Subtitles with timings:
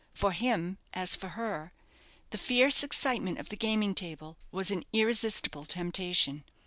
[0.15, 1.73] For him, as for her,
[2.31, 6.43] the fierce excitement of the gaming table was an irresistible temptation.